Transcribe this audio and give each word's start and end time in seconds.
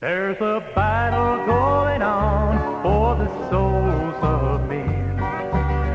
There's 0.00 0.36
a 0.36 0.60
battle 0.76 1.44
going 1.44 2.02
on 2.02 2.82
for 2.84 3.16
the 3.16 3.26
souls 3.50 4.14
of 4.22 4.68
men. 4.68 5.16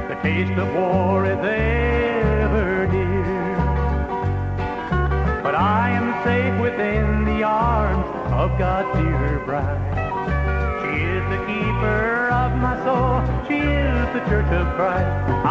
The 0.09 0.15
taste 0.21 0.59
of 0.59 0.67
war 0.75 1.23
is 1.23 1.37
ever 1.39 2.85
near. 2.87 3.55
But 5.41 5.55
I 5.55 5.91
am 5.91 6.21
safe 6.25 6.59
within 6.59 7.23
the 7.23 7.43
arms 7.43 8.05
of 8.33 8.59
God's 8.59 8.93
dear 8.99 9.41
bride. 9.45 9.79
She 10.81 11.01
is 11.01 11.23
the 11.31 11.37
keeper 11.45 12.27
of 12.27 12.57
my 12.59 12.75
soul. 12.83 13.23
She 13.47 13.59
is 13.59 14.07
the 14.11 14.19
church 14.27 14.51
of 14.51 14.67
Christ. 14.75 15.42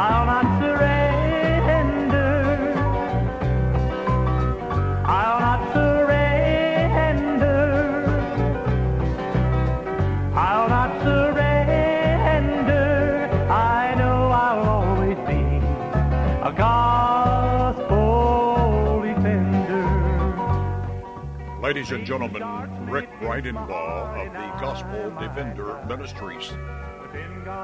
Ladies 21.72 21.90
and 21.90 22.04
gentlemen, 22.04 22.42
Rick 22.86 23.08
Bridenbaugh 23.18 24.26
of 24.26 24.32
the 24.34 24.60
Gospel 24.60 25.10
Defender 25.18 25.82
Ministries. 25.88 26.52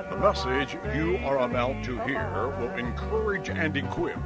The 0.08 0.16
message 0.16 0.78
you 0.96 1.18
are 1.26 1.40
about 1.40 1.84
to 1.84 2.00
hear 2.04 2.48
will 2.58 2.74
encourage 2.78 3.50
and 3.50 3.76
equip 3.76 4.16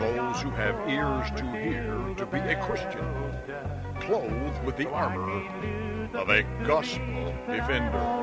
those 0.00 0.42
who 0.42 0.50
have 0.50 0.74
ears 0.90 1.30
to 1.36 1.44
hear 1.52 2.16
to 2.16 2.26
be 2.26 2.38
a 2.38 2.60
Christian, 2.64 3.06
clothed 4.00 4.64
with 4.64 4.76
the 4.76 4.90
armor 4.90 5.46
of 6.12 6.28
a 6.28 6.42
gospel 6.66 7.32
defender. 7.46 8.20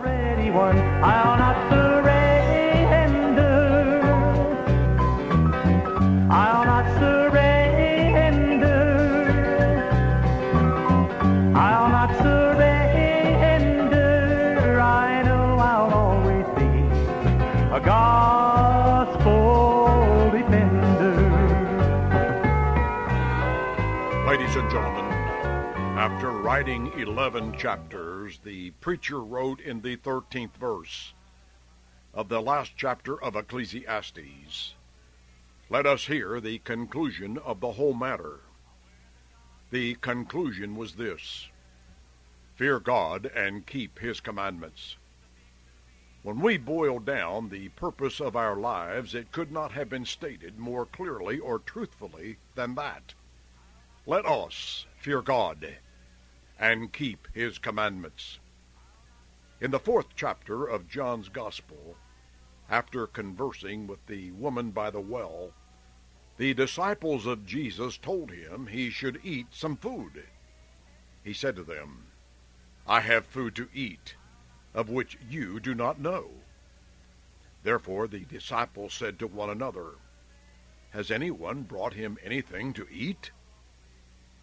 And 24.57 24.71
gentlemen, 24.71 25.11
after 25.99 26.31
writing 26.31 26.91
11 26.99 27.55
chapters, 27.59 28.39
the 28.39 28.71
preacher 28.81 29.19
wrote 29.19 29.59
in 29.59 29.81
the 29.81 29.95
13th 29.97 30.55
verse 30.55 31.13
of 32.11 32.27
the 32.27 32.41
last 32.41 32.71
chapter 32.75 33.21
of 33.21 33.35
Ecclesiastes, 33.35 34.73
Let 35.69 35.85
us 35.85 36.07
hear 36.07 36.41
the 36.41 36.57
conclusion 36.59 37.37
of 37.37 37.59
the 37.59 37.73
whole 37.73 37.93
matter. 37.93 38.39
The 39.69 39.93
conclusion 39.95 40.75
was 40.75 40.95
this 40.95 41.49
Fear 42.55 42.79
God 42.79 43.27
and 43.27 43.67
keep 43.67 43.99
His 43.99 44.19
commandments. 44.19 44.95
When 46.23 46.39
we 46.39 46.57
boil 46.57 46.97
down 46.97 47.49
the 47.49 47.69
purpose 47.69 48.19
of 48.19 48.35
our 48.35 48.55
lives, 48.55 49.13
it 49.13 49.31
could 49.31 49.51
not 49.51 49.73
have 49.73 49.89
been 49.89 50.05
stated 50.05 50.57
more 50.57 50.87
clearly 50.87 51.37
or 51.37 51.59
truthfully 51.59 52.37
than 52.55 52.73
that. 52.73 53.13
Let 54.09 54.25
us 54.25 54.85
fear 54.95 55.21
God 55.21 55.79
and 56.57 56.93
keep 56.93 57.27
his 57.33 57.57
commandments. 57.57 58.39
In 59.59 59.71
the 59.71 59.81
fourth 59.81 60.15
chapter 60.15 60.65
of 60.65 60.87
John's 60.87 61.27
Gospel, 61.27 61.97
after 62.69 63.05
conversing 63.05 63.85
with 63.85 64.05
the 64.05 64.31
woman 64.31 64.71
by 64.71 64.91
the 64.91 65.01
well, 65.01 65.51
the 66.37 66.53
disciples 66.53 67.25
of 67.25 67.45
Jesus 67.45 67.97
told 67.97 68.31
him 68.31 68.67
he 68.67 68.89
should 68.89 69.19
eat 69.25 69.47
some 69.51 69.75
food. 69.75 70.23
He 71.21 71.33
said 71.33 71.57
to 71.57 71.63
them, 71.63 72.05
I 72.87 73.01
have 73.01 73.25
food 73.25 73.57
to 73.57 73.67
eat, 73.73 74.15
of 74.73 74.89
which 74.89 75.17
you 75.29 75.59
do 75.59 75.75
not 75.75 75.99
know. 75.99 76.29
Therefore 77.61 78.07
the 78.07 78.21
disciples 78.21 78.93
said 78.93 79.19
to 79.19 79.27
one 79.27 79.49
another, 79.49 79.95
Has 80.91 81.11
anyone 81.11 81.63
brought 81.63 81.95
him 81.95 82.17
anything 82.23 82.71
to 82.71 82.87
eat? 82.89 83.31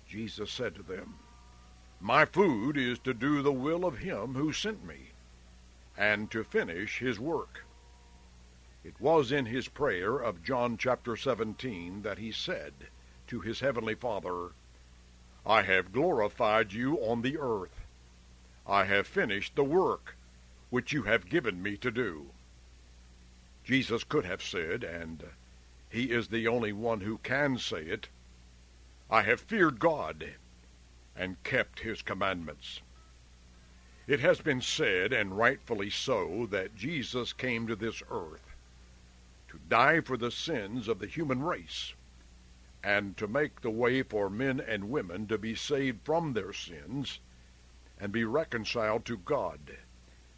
Jesus 0.07 0.51
said 0.51 0.75
to 0.75 0.83
them, 0.83 1.19
My 2.01 2.25
food 2.25 2.77
is 2.77 2.99
to 3.01 3.15
do 3.15 3.43
the 3.43 3.53
will 3.53 3.85
of 3.85 3.99
him 3.99 4.35
who 4.35 4.53
sent 4.53 4.85
me, 4.85 5.13
and 5.97 6.31
to 6.31 6.45
finish 6.45 6.99
his 6.99 7.19
work. 7.19 7.65
It 8.85 9.01
was 9.01 9.33
in 9.33 9.47
his 9.47 9.69
prayer 9.69 10.19
of 10.19 10.43
John 10.43 10.77
chapter 10.77 11.17
17 11.17 12.03
that 12.03 12.19
he 12.19 12.33
said 12.33 12.75
to 13.29 13.41
his 13.41 13.61
heavenly 13.61 13.95
Father, 13.95 14.51
I 15.47 15.63
have 15.63 15.93
glorified 15.93 16.73
you 16.73 16.97
on 16.99 17.23
the 17.23 17.39
earth. 17.39 17.87
I 18.67 18.85
have 18.85 19.07
finished 19.07 19.57
the 19.57 19.65
work 19.65 20.17
which 20.71 20.93
you 20.93 21.05
have 21.05 21.29
given 21.29 21.63
me 21.63 21.77
to 21.79 21.91
do. 21.91 22.31
Jesus 23.65 24.05
could 24.05 24.25
have 24.25 24.43
said, 24.43 24.85
and 24.85 25.25
he 25.89 26.11
is 26.11 26.29
the 26.29 26.47
only 26.49 26.73
one 26.73 27.01
who 27.01 27.19
can 27.19 27.57
say 27.57 27.83
it, 27.83 28.09
I 29.11 29.23
have 29.23 29.41
feared 29.41 29.79
God 29.79 30.35
and 31.15 31.43
kept 31.43 31.81
his 31.81 32.01
commandments. 32.01 32.81
It 34.07 34.21
has 34.21 34.41
been 34.41 34.61
said, 34.63 35.13
and 35.13 35.37
rightfully 35.37 35.91
so, 35.91 36.47
that 36.47 36.75
Jesus 36.75 37.33
came 37.33 37.67
to 37.67 37.77
this 37.77 38.03
earth 38.11 38.55
to 39.49 39.59
die 39.69 40.01
for 40.01 40.17
the 40.17 40.31
sins 40.31 40.89
of 40.89 40.99
the 40.99 41.07
human 41.07 41.43
race 41.43 41.95
and 42.83 43.17
to 43.19 43.29
make 43.29 43.61
the 43.61 43.71
way 43.71 44.03
for 44.03 44.29
men 44.29 44.59
and 44.59 44.91
women 44.91 45.27
to 45.27 45.39
be 45.39 45.55
saved 45.55 46.05
from 46.05 46.33
their 46.33 46.53
sins 46.53 47.21
and 47.99 48.11
be 48.11 48.25
reconciled 48.25 49.05
to 49.05 49.17
God 49.17 49.79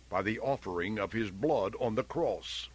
by 0.09 0.22
the 0.22 0.38
offering 0.38 0.99
of 0.99 1.12
his 1.12 1.31
blood 1.31 1.75
on 1.81 1.94
the 1.94 2.05
cross. 2.05 2.69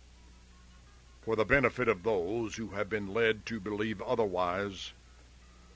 For 1.22 1.36
the 1.36 1.46
benefit 1.46 1.88
of 1.88 2.04
those 2.04 2.56
who 2.56 2.70
have 2.70 2.90
been 2.90 3.14
led 3.14 3.46
to 3.46 3.60
believe 3.60 4.02
otherwise, 4.02 4.94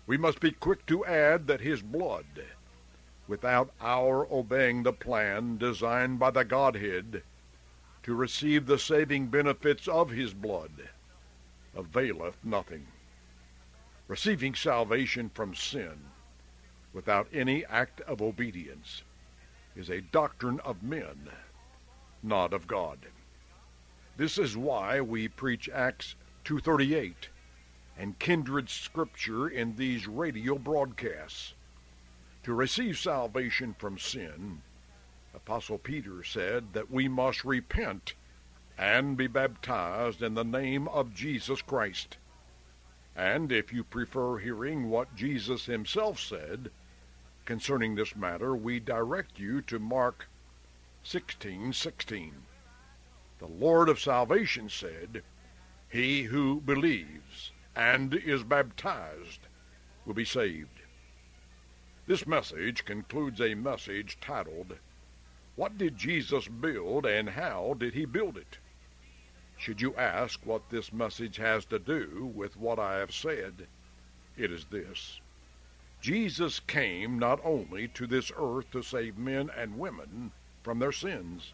we 0.07 0.17
must 0.17 0.39
be 0.39 0.51
quick 0.51 0.85
to 0.85 1.05
add 1.05 1.47
that 1.47 1.61
his 1.61 1.81
blood, 1.81 2.25
without 3.27 3.71
our 3.81 4.31
obeying 4.31 4.83
the 4.83 4.93
plan 4.93 5.57
designed 5.57 6.19
by 6.19 6.29
the 6.29 6.45
Godhead 6.45 7.23
to 8.03 8.13
receive 8.13 8.65
the 8.65 8.77
saving 8.77 9.27
benefits 9.27 9.87
of 9.87 10.11
his 10.11 10.33
blood, 10.33 10.89
availeth 11.75 12.37
nothing. 12.43 12.85
Receiving 14.07 14.53
salvation 14.53 15.31
from 15.33 15.55
sin 15.55 15.97
without 16.93 17.27
any 17.33 17.65
act 17.65 17.99
of 18.01 18.21
obedience 18.21 19.01
is 19.75 19.89
a 19.89 20.01
doctrine 20.01 20.59
of 20.59 20.83
men, 20.83 21.29
not 22.21 22.53
of 22.53 22.67
God. 22.67 22.99
This 24.17 24.37
is 24.37 24.55
why 24.55 25.01
we 25.01 25.27
preach 25.27 25.67
Acts 25.67 26.15
238 26.43 27.29
and 27.97 28.19
kindred 28.19 28.69
scripture 28.69 29.47
in 29.47 29.75
these 29.75 30.07
radio 30.07 30.57
broadcasts. 30.57 31.53
To 32.43 32.53
receive 32.53 32.97
salvation 32.97 33.73
from 33.73 33.97
sin, 33.97 34.61
Apostle 35.33 35.77
Peter 35.77 36.23
said 36.23 36.73
that 36.73 36.91
we 36.91 37.07
must 37.07 37.43
repent 37.43 38.13
and 38.77 39.15
be 39.15 39.27
baptized 39.27 40.21
in 40.21 40.33
the 40.33 40.43
name 40.43 40.87
of 40.89 41.13
Jesus 41.13 41.61
Christ. 41.61 42.17
And 43.15 43.51
if 43.51 43.71
you 43.71 43.83
prefer 43.83 44.37
hearing 44.37 44.89
what 44.89 45.15
Jesus 45.15 45.65
himself 45.65 46.19
said 46.19 46.69
concerning 47.45 47.95
this 47.95 48.15
matter, 48.15 48.55
we 48.55 48.79
direct 48.79 49.39
you 49.39 49.61
to 49.63 49.79
Mark 49.79 50.27
16:16. 51.03 52.45
The 53.39 53.47
Lord 53.47 53.87
of 53.87 53.99
salvation 53.99 54.69
said, 54.69 55.23
"He 55.87 56.23
who 56.23 56.59
believes 56.59 57.51
and 57.75 58.13
is 58.13 58.43
baptized 58.43 59.47
will 60.05 60.13
be 60.13 60.25
saved." 60.25 60.81
This 62.07 62.27
message 62.27 62.85
concludes 62.85 63.41
a 63.41 63.55
message 63.55 64.19
titled, 64.19 64.77
What 65.55 65.77
Did 65.77 65.97
Jesus 65.97 66.47
Build 66.47 67.05
and 67.05 67.29
How 67.29 67.73
Did 67.73 67.93
He 67.93 68.05
Build 68.05 68.37
It? 68.37 68.59
Should 69.57 69.81
you 69.81 69.95
ask 69.95 70.45
what 70.45 70.69
this 70.69 70.93
message 70.93 71.37
has 71.37 71.65
to 71.65 71.79
do 71.79 72.31
with 72.35 72.57
what 72.57 72.77
I 72.77 72.97
have 72.97 73.13
said, 73.13 73.67
it 74.37 74.51
is 74.51 74.65
this. 74.65 75.19
Jesus 76.01 76.59
came 76.59 77.17
not 77.17 77.39
only 77.43 77.87
to 77.87 78.05
this 78.05 78.31
earth 78.37 78.69
to 78.71 78.83
save 78.83 79.17
men 79.17 79.49
and 79.49 79.79
women 79.79 80.31
from 80.61 80.77
their 80.77 80.91
sins, 80.91 81.53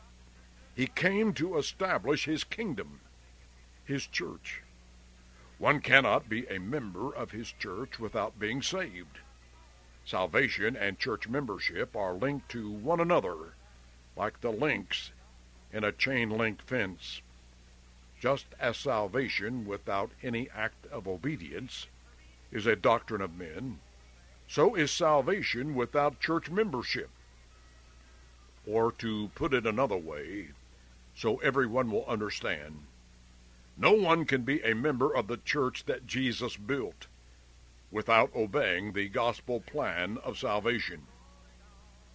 he 0.75 0.87
came 0.87 1.33
to 1.35 1.57
establish 1.57 2.25
his 2.25 2.43
kingdom, 2.43 2.99
his 3.85 4.07
church. 4.07 4.63
One 5.61 5.79
cannot 5.79 6.27
be 6.27 6.47
a 6.47 6.59
member 6.59 7.13
of 7.13 7.29
his 7.29 7.51
church 7.51 7.99
without 7.99 8.39
being 8.39 8.63
saved. 8.63 9.19
Salvation 10.03 10.75
and 10.75 10.97
church 10.97 11.27
membership 11.29 11.95
are 11.95 12.15
linked 12.15 12.49
to 12.49 12.71
one 12.71 12.99
another 12.99 13.53
like 14.15 14.41
the 14.41 14.49
links 14.49 15.11
in 15.71 15.83
a 15.83 15.91
chain 15.91 16.31
link 16.31 16.63
fence. 16.63 17.21
Just 18.19 18.47
as 18.59 18.75
salvation 18.75 19.67
without 19.67 20.09
any 20.23 20.49
act 20.49 20.87
of 20.87 21.07
obedience 21.07 21.85
is 22.51 22.65
a 22.65 22.75
doctrine 22.75 23.21
of 23.21 23.37
men, 23.37 23.81
so 24.47 24.73
is 24.73 24.89
salvation 24.89 25.75
without 25.75 26.19
church 26.19 26.49
membership. 26.49 27.11
Or 28.65 28.91
to 28.93 29.29
put 29.35 29.53
it 29.53 29.67
another 29.67 29.95
way, 29.95 30.53
so 31.13 31.37
everyone 31.37 31.91
will 31.91 32.07
understand, 32.07 32.87
no 33.81 33.93
one 33.93 34.25
can 34.25 34.43
be 34.43 34.61
a 34.61 34.75
member 34.75 35.11
of 35.11 35.25
the 35.25 35.37
church 35.37 35.85
that 35.85 36.05
Jesus 36.05 36.55
built 36.55 37.07
without 37.89 38.29
obeying 38.35 38.93
the 38.93 39.09
gospel 39.09 39.59
plan 39.59 40.19
of 40.23 40.37
salvation. 40.37 41.07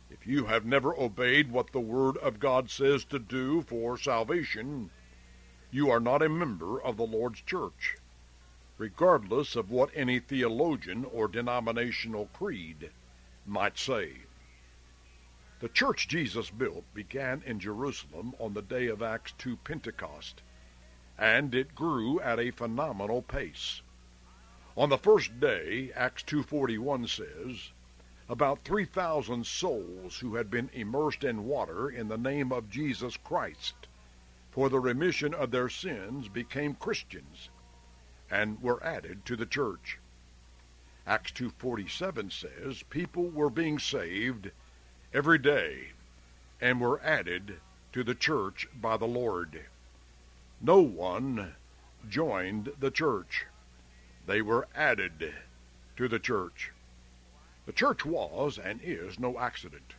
If 0.08 0.28
you 0.28 0.44
have 0.44 0.64
never 0.64 0.96
obeyed 0.96 1.50
what 1.50 1.72
the 1.72 1.80
Word 1.80 2.18
of 2.18 2.38
God 2.38 2.70
says 2.70 3.04
to 3.06 3.18
do 3.18 3.62
for 3.62 3.98
salvation, 3.98 4.90
you 5.72 5.90
are 5.90 5.98
not 5.98 6.22
a 6.22 6.28
member 6.28 6.80
of 6.80 6.96
the 6.96 7.04
Lord's 7.04 7.40
church, 7.40 7.96
regardless 8.78 9.56
of 9.56 9.68
what 9.68 9.90
any 9.92 10.20
theologian 10.20 11.04
or 11.04 11.26
denominational 11.26 12.26
creed 12.32 12.92
might 13.44 13.76
say. 13.76 14.12
The 15.58 15.68
church 15.68 16.06
Jesus 16.06 16.48
built 16.48 16.84
began 16.94 17.42
in 17.44 17.58
Jerusalem 17.58 18.34
on 18.38 18.54
the 18.54 18.62
day 18.62 18.86
of 18.86 19.02
Acts 19.02 19.32
2 19.38 19.56
Pentecost, 19.64 20.42
and 21.18 21.54
it 21.54 21.74
grew 21.74 22.20
at 22.20 22.38
a 22.38 22.50
phenomenal 22.50 23.22
pace. 23.22 23.82
On 24.76 24.88
the 24.88 24.98
first 24.98 25.40
day, 25.40 25.90
Acts 25.94 26.22
2:41 26.24 27.08
says, 27.08 27.70
about 28.28 28.64
3,000 28.64 29.46
souls 29.46 30.18
who 30.18 30.34
had 30.34 30.50
been 30.50 30.68
immersed 30.72 31.22
in 31.22 31.44
water 31.44 31.88
in 31.88 32.08
the 32.08 32.18
name 32.18 32.52
of 32.52 32.68
Jesus 32.68 33.16
Christ 33.16 33.86
for 34.50 34.68
the 34.68 34.80
remission 34.80 35.32
of 35.32 35.50
their 35.50 35.68
sins 35.68 36.28
became 36.28 36.74
Christians 36.74 37.50
and 38.30 38.60
were 38.60 38.82
added 38.82 39.24
to 39.26 39.36
the 39.36 39.46
church. 39.46 39.98
Acts 41.06 41.30
2:47 41.32 42.32
says 42.32 42.82
people 42.84 43.30
were 43.30 43.50
being 43.50 43.78
saved 43.78 44.50
every 45.12 45.38
day 45.38 45.92
and 46.60 46.80
were 46.80 47.00
added 47.02 47.60
to 47.92 48.02
the 48.02 48.14
church 48.14 48.66
by 48.74 48.96
the 48.96 49.06
Lord. 49.06 49.66
No 50.60 50.80
one 50.80 51.54
joined 52.08 52.72
the 52.78 52.90
church. 52.90 53.46
They 54.26 54.42
were 54.42 54.68
added 54.74 55.34
to 55.96 56.08
the 56.08 56.18
church. 56.18 56.72
The 57.66 57.72
church 57.72 58.04
was 58.04 58.58
and 58.58 58.80
is 58.82 59.18
no 59.18 59.38
accident. 59.38 59.94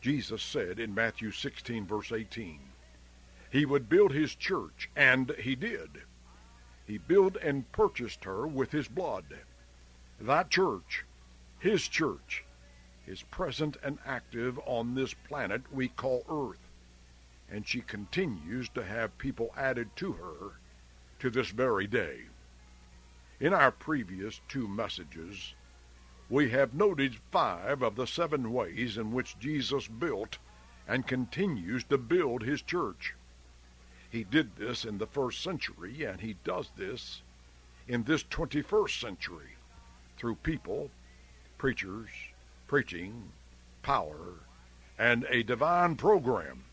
Jesus 0.00 0.42
said 0.42 0.78
in 0.78 0.94
Matthew 0.94 1.30
16, 1.30 1.86
verse 1.86 2.12
18, 2.12 2.60
He 3.50 3.64
would 3.64 3.88
build 3.88 4.12
His 4.12 4.34
church, 4.34 4.90
and 4.94 5.30
He 5.38 5.54
did. 5.54 6.02
He 6.86 6.98
built 6.98 7.36
and 7.36 7.70
purchased 7.72 8.24
her 8.24 8.46
with 8.46 8.70
His 8.70 8.86
blood. 8.86 9.24
That 10.20 10.50
church, 10.50 11.04
His 11.58 11.88
church, 11.88 12.44
is 13.06 13.22
present 13.22 13.76
and 13.82 13.98
active 14.04 14.58
on 14.66 14.94
this 14.94 15.14
planet 15.14 15.62
we 15.72 15.88
call 15.88 16.24
Earth, 16.28 16.63
and 17.50 17.66
she 17.66 17.80
continues 17.80 18.68
to 18.70 18.84
have 18.84 19.18
people 19.18 19.52
added 19.56 19.94
to 19.96 20.12
her 20.12 20.60
to 21.18 21.30
this 21.30 21.50
very 21.50 21.86
day. 21.86 22.22
In 23.40 23.52
our 23.52 23.70
previous 23.70 24.40
two 24.48 24.68
messages, 24.68 25.54
we 26.30 26.50
have 26.50 26.74
noted 26.74 27.16
five 27.30 27.82
of 27.82 27.96
the 27.96 28.06
seven 28.06 28.52
ways 28.52 28.96
in 28.96 29.12
which 29.12 29.38
Jesus 29.38 29.86
built 29.86 30.38
and 30.86 31.06
continues 31.06 31.84
to 31.84 31.98
build 31.98 32.42
his 32.42 32.62
church. 32.62 33.14
He 34.10 34.24
did 34.24 34.56
this 34.56 34.84
in 34.84 34.98
the 34.98 35.06
first 35.06 35.42
century, 35.42 36.04
and 36.04 36.20
he 36.20 36.36
does 36.44 36.70
this 36.76 37.22
in 37.88 38.04
this 38.04 38.22
21st 38.24 39.00
century 39.00 39.56
through 40.16 40.36
people, 40.36 40.90
preachers, 41.58 42.08
preaching, 42.66 43.32
power, 43.82 44.34
and 44.98 45.26
a 45.28 45.42
divine 45.42 45.96
program. 45.96 46.64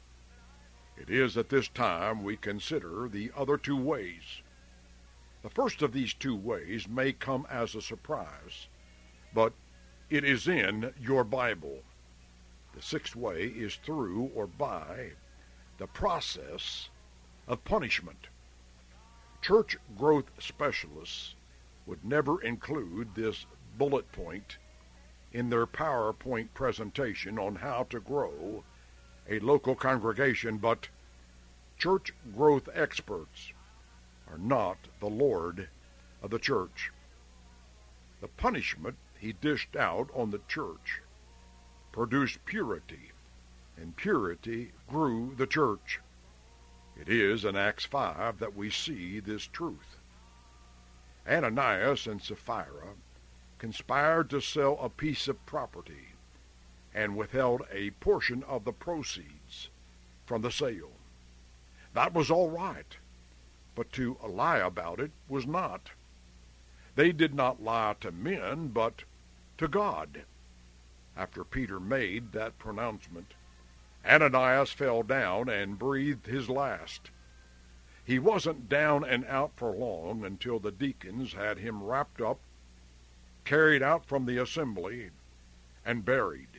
It 1.02 1.10
is 1.10 1.36
at 1.36 1.50
this 1.50 1.68
time 1.68 2.24
we 2.24 2.38
consider 2.38 3.10
the 3.10 3.32
other 3.36 3.58
two 3.58 3.76
ways. 3.76 4.44
The 5.42 5.50
first 5.50 5.82
of 5.82 5.94
these 5.94 6.14
two 6.14 6.36
ways 6.36 6.88
may 6.88 7.12
come 7.12 7.48
as 7.50 7.74
a 7.74 7.82
surprise, 7.82 8.68
but 9.34 9.54
it 10.12 10.24
is 10.24 10.48
in 10.48 10.94
your 11.00 11.24
Bible. 11.24 11.82
The 12.76 12.84
sixth 12.84 13.16
way 13.16 13.48
is 13.48 13.78
through 13.78 14.30
or 14.36 14.46
by 14.46 15.14
the 15.80 15.88
process 15.88 16.92
of 17.48 17.66
punishment. 17.66 18.28
Church 19.42 19.78
growth 19.98 20.30
specialists 20.38 21.34
would 21.88 22.06
never 22.06 22.40
include 22.44 23.16
this 23.16 23.48
bullet 23.76 24.12
point 24.12 24.60
in 25.34 25.50
their 25.50 25.66
PowerPoint 25.66 26.54
presentation 26.54 27.40
on 27.40 27.56
how 27.56 27.86
to 27.86 28.00
grow 28.00 28.64
a 29.30 29.40
local 29.40 29.76
congregation, 29.76 30.58
but 30.58 30.88
church 31.78 32.14
growth 32.36 32.68
experts 32.74 33.54
are 34.30 34.38
not 34.38 34.78
the 35.00 35.10
Lord 35.10 35.70
of 36.22 36.30
the 36.30 36.40
church. 36.40 36.92
The 38.22 38.28
punishment 38.28 38.98
he 39.18 39.34
dished 39.34 39.76
out 39.76 40.10
on 40.14 40.32
the 40.32 40.42
church 40.48 41.02
produced 41.92 42.46
purity, 42.46 43.12
and 43.78 43.96
purity 43.96 44.72
grew 44.88 45.34
the 45.36 45.48
church. 45.48 46.00
It 47.00 47.10
is 47.10 47.46
in 47.46 47.56
Acts 47.56 47.86
5 47.86 48.40
that 48.40 48.56
we 48.56 48.70
see 48.70 49.20
this 49.20 49.44
truth. 49.48 49.98
Ananias 51.28 52.08
and 52.08 52.22
Sapphira 52.22 52.96
conspired 53.58 54.30
to 54.30 54.42
sell 54.42 54.78
a 54.80 54.90
piece 54.90 55.28
of 55.28 55.46
property 55.46 56.11
and 56.94 57.16
withheld 57.16 57.64
a 57.72 57.92
portion 57.92 58.44
of 58.44 58.64
the 58.66 58.74
proceeds 58.74 59.70
from 60.26 60.42
the 60.42 60.52
sale. 60.52 60.92
That 61.94 62.14
was 62.14 62.32
all 62.32 62.50
right 62.50 62.98
but 63.74 63.92
to 63.94 64.18
lie 64.28 64.58
about 64.58 65.00
it 65.00 65.12
was 65.30 65.48
not. 65.48 65.92
They 66.96 67.12
did 67.12 67.34
not 67.34 67.64
lie 67.64 67.96
to 68.02 68.12
men, 68.12 68.68
but 68.68 69.04
to 69.58 69.68
God. 69.68 70.24
After 71.16 71.44
Peter 71.44 71.80
made 71.80 72.32
that 72.34 72.60
pronouncement, 72.60 73.34
Ananias 74.06 74.72
fell 74.72 75.04
down 75.04 75.48
and 75.48 75.80
breathed 75.80 76.28
his 76.28 76.50
last. 76.50 77.12
He 78.04 78.20
wasn't 78.20 78.68
down 78.68 79.06
and 79.06 79.26
out 79.26 79.52
for 79.56 79.72
long 79.72 80.26
until 80.26 80.60
the 80.60 80.72
deacons 80.72 81.34
had 81.34 81.58
him 81.58 81.82
wrapped 81.82 82.20
up, 82.20 82.40
carried 83.46 83.82
out 83.82 84.06
from 84.06 84.26
the 84.26 84.38
assembly, 84.38 85.12
and 85.86 86.04
buried. 86.04 86.51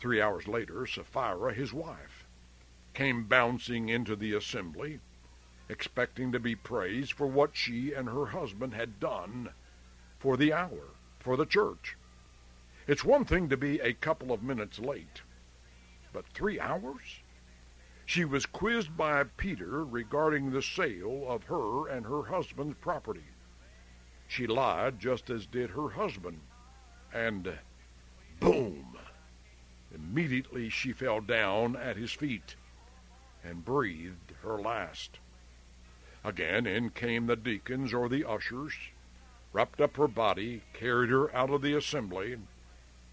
Three 0.00 0.20
hours 0.22 0.48
later, 0.48 0.86
Sapphira, 0.86 1.52
his 1.52 1.74
wife, 1.74 2.26
came 2.94 3.24
bouncing 3.24 3.90
into 3.90 4.16
the 4.16 4.32
assembly 4.32 5.00
expecting 5.68 6.32
to 6.32 6.40
be 6.40 6.56
praised 6.56 7.12
for 7.12 7.26
what 7.26 7.54
she 7.54 7.92
and 7.92 8.08
her 8.08 8.26
husband 8.26 8.74
had 8.74 8.98
done 8.98 9.50
for 10.18 10.36
the 10.36 10.52
hour, 10.52 10.88
for 11.20 11.36
the 11.36 11.46
church. 11.46 11.96
It's 12.86 13.04
one 13.04 13.24
thing 13.24 13.48
to 13.50 13.56
be 13.56 13.78
a 13.78 13.92
couple 13.92 14.32
of 14.32 14.42
minutes 14.42 14.78
late, 14.80 15.22
but 16.12 16.26
three 16.28 16.58
hours? 16.58 17.20
She 18.04 18.24
was 18.24 18.46
quizzed 18.46 18.96
by 18.96 19.22
Peter 19.36 19.84
regarding 19.84 20.50
the 20.50 20.62
sale 20.62 21.24
of 21.28 21.44
her 21.44 21.86
and 21.88 22.06
her 22.06 22.24
husband's 22.24 22.78
property. 22.80 23.26
She 24.26 24.46
lied 24.46 24.98
just 24.98 25.30
as 25.30 25.46
did 25.46 25.70
her 25.70 25.90
husband, 25.90 26.40
and 27.12 27.58
boom! 28.40 28.89
Immediately 30.10 30.70
she 30.70 30.92
fell 30.92 31.20
down 31.20 31.76
at 31.76 31.96
his 31.96 32.10
feet 32.10 32.56
and 33.44 33.64
breathed 33.64 34.32
her 34.42 34.60
last. 34.60 35.20
Again, 36.24 36.66
in 36.66 36.90
came 36.90 37.26
the 37.26 37.36
deacons 37.36 37.94
or 37.94 38.08
the 38.08 38.28
ushers, 38.28 38.74
wrapped 39.52 39.80
up 39.80 39.96
her 39.96 40.08
body, 40.08 40.62
carried 40.72 41.10
her 41.10 41.32
out 41.32 41.50
of 41.50 41.62
the 41.62 41.74
assembly, 41.74 42.36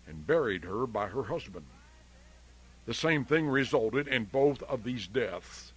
and 0.07 0.25
buried 0.25 0.63
her 0.63 0.87
by 0.87 1.07
her 1.07 1.25
husband. 1.25 1.67
The 2.87 2.95
same 2.95 3.25
thing 3.25 3.47
resulted 3.47 4.07
in 4.07 4.25
both 4.25 4.63
of 4.63 4.83
these 4.83 5.05
deaths. 5.05 5.73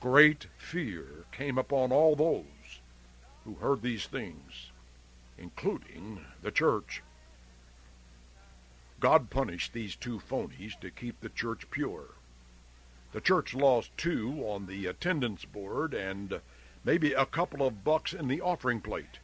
Great 0.00 0.46
fear 0.58 1.24
came 1.32 1.58
upon 1.58 1.90
all 1.90 2.14
those 2.14 2.80
who 3.44 3.54
heard 3.54 3.82
these 3.82 4.06
things, 4.06 4.70
including 5.38 6.24
the 6.40 6.52
church. 6.52 7.02
God 8.98 9.28
punished 9.28 9.72
these 9.72 9.94
two 9.94 10.18
phonies 10.18 10.78
to 10.80 10.90
keep 10.90 11.20
the 11.20 11.28
church 11.28 11.70
pure. 11.70 12.14
The 13.12 13.20
church 13.20 13.54
lost 13.54 13.96
two 13.96 14.42
on 14.46 14.66
the 14.66 14.86
attendance 14.86 15.44
board 15.44 15.92
and 15.92 16.40
maybe 16.84 17.12
a 17.12 17.26
couple 17.26 17.66
of 17.66 17.84
bucks 17.84 18.12
in 18.12 18.28
the 18.28 18.40
offering 18.40 18.80
plate. 18.80 19.18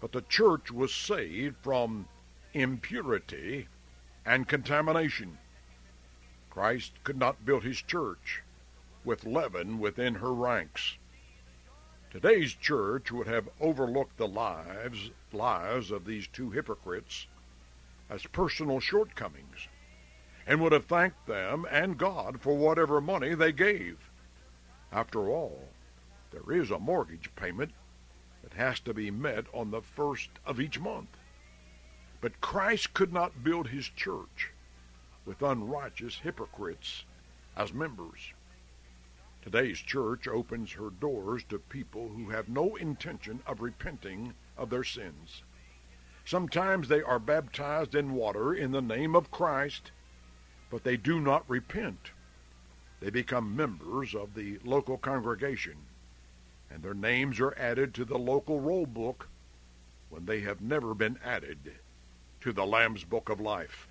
But 0.00 0.12
the 0.12 0.22
church 0.22 0.70
was 0.70 0.94
saved 0.94 1.56
from 1.62 2.08
impurity 2.52 3.68
and 4.26 4.48
contamination. 4.48 5.38
Christ 6.50 6.92
could 7.02 7.16
not 7.16 7.46
build 7.46 7.64
his 7.64 7.80
church 7.80 8.42
with 9.04 9.24
leaven 9.24 9.78
within 9.78 10.16
her 10.16 10.34
ranks. 10.34 10.96
Today's 12.10 12.52
church 12.52 13.10
would 13.10 13.26
have 13.26 13.48
overlooked 13.58 14.18
the 14.18 14.28
lives 14.28 15.10
lives 15.32 15.90
of 15.90 16.04
these 16.04 16.26
two 16.26 16.50
hypocrites 16.50 17.26
as 18.12 18.26
personal 18.26 18.78
shortcomings 18.78 19.68
and 20.46 20.60
would 20.60 20.72
have 20.72 20.84
thanked 20.84 21.26
them 21.26 21.66
and 21.70 21.96
God 21.96 22.40
for 22.40 22.54
whatever 22.54 23.00
money 23.00 23.34
they 23.34 23.52
gave. 23.52 23.96
After 24.92 25.30
all, 25.30 25.68
there 26.30 26.54
is 26.54 26.70
a 26.70 26.78
mortgage 26.78 27.30
payment 27.36 27.70
that 28.42 28.52
has 28.52 28.80
to 28.80 28.92
be 28.92 29.10
met 29.10 29.46
on 29.54 29.70
the 29.70 29.80
first 29.80 30.28
of 30.44 30.60
each 30.60 30.78
month. 30.78 31.08
But 32.20 32.40
Christ 32.42 32.92
could 32.92 33.14
not 33.14 33.42
build 33.42 33.68
his 33.68 33.88
church 33.88 34.50
with 35.24 35.40
unrighteous 35.40 36.18
hypocrites 36.18 37.04
as 37.56 37.72
members. 37.72 38.32
Today's 39.40 39.78
church 39.78 40.28
opens 40.28 40.72
her 40.72 40.90
doors 40.90 41.44
to 41.48 41.58
people 41.58 42.10
who 42.10 42.28
have 42.28 42.48
no 42.48 42.76
intention 42.76 43.42
of 43.46 43.62
repenting 43.62 44.34
of 44.58 44.68
their 44.68 44.84
sins. 44.84 45.42
Sometimes 46.24 46.88
they 46.88 47.02
are 47.02 47.18
baptized 47.18 47.94
in 47.94 48.14
water 48.14 48.54
in 48.54 48.70
the 48.70 48.80
name 48.80 49.16
of 49.16 49.30
Christ, 49.30 49.90
but 50.70 50.84
they 50.84 50.96
do 50.96 51.20
not 51.20 51.48
repent. 51.48 52.12
They 53.00 53.10
become 53.10 53.56
members 53.56 54.14
of 54.14 54.34
the 54.34 54.58
local 54.64 54.96
congregation, 54.96 55.76
and 56.70 56.82
their 56.82 56.94
names 56.94 57.40
are 57.40 57.58
added 57.58 57.92
to 57.94 58.04
the 58.04 58.18
local 58.18 58.60
roll 58.60 58.86
book 58.86 59.28
when 60.10 60.24
they 60.26 60.40
have 60.40 60.60
never 60.60 60.94
been 60.94 61.18
added 61.24 61.58
to 62.40 62.52
the 62.52 62.66
Lamb's 62.66 63.02
Book 63.02 63.28
of 63.28 63.40
Life. 63.40 63.88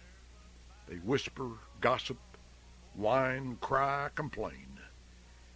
They 0.87 0.95
whisper, 0.95 1.49
gossip, 1.81 2.17
whine, 2.95 3.57
cry, 3.59 4.09
complain, 4.15 4.79